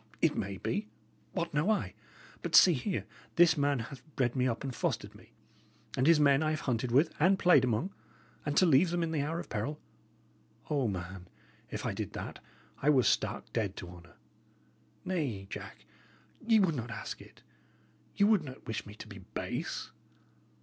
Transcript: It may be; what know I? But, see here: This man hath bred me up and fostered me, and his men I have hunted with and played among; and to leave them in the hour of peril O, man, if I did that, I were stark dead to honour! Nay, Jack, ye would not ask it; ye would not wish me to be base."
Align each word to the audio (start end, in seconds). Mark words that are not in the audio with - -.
It 0.19 0.35
may 0.35 0.57
be; 0.57 0.87
what 1.33 1.53
know 1.53 1.69
I? 1.69 1.93
But, 2.41 2.55
see 2.55 2.73
here: 2.73 3.05
This 3.35 3.55
man 3.55 3.77
hath 3.77 4.01
bred 4.15 4.35
me 4.35 4.47
up 4.47 4.63
and 4.63 4.73
fostered 4.73 5.13
me, 5.13 5.33
and 5.95 6.07
his 6.07 6.19
men 6.19 6.41
I 6.41 6.49
have 6.49 6.61
hunted 6.61 6.91
with 6.91 7.13
and 7.19 7.37
played 7.37 7.63
among; 7.63 7.93
and 8.43 8.57
to 8.57 8.65
leave 8.65 8.89
them 8.89 9.03
in 9.03 9.11
the 9.11 9.21
hour 9.21 9.39
of 9.39 9.47
peril 9.47 9.79
O, 10.71 10.87
man, 10.87 11.27
if 11.69 11.85
I 11.85 11.93
did 11.93 12.13
that, 12.13 12.39
I 12.81 12.89
were 12.89 13.03
stark 13.03 13.53
dead 13.53 13.75
to 13.75 13.89
honour! 13.89 14.15
Nay, 15.05 15.45
Jack, 15.51 15.85
ye 16.47 16.59
would 16.59 16.73
not 16.73 16.89
ask 16.89 17.21
it; 17.21 17.43
ye 18.15 18.25
would 18.25 18.43
not 18.43 18.65
wish 18.65 18.87
me 18.87 18.95
to 18.95 19.07
be 19.07 19.19
base." 19.35 19.91